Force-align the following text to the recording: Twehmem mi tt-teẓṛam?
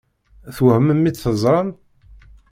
Twehmem 0.55 0.99
mi 1.01 1.11
tt-teẓṛam? 1.11 1.69